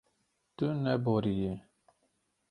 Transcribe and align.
Tu 0.55 0.67
neboriyî. 0.85 1.53